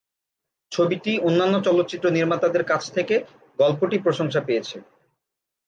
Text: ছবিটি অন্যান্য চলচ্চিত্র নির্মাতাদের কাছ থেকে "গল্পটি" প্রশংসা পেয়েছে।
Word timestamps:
ছবিটি 0.71 1.11
অন্যান্য 1.19 1.55
চলচ্চিত্র 1.67 2.05
নির্মাতাদের 2.11 2.63
কাছ 2.63 2.83
থেকে 2.91 3.15
"গল্পটি" 3.59 3.97
প্রশংসা 3.99 4.41
পেয়েছে। 4.47 4.77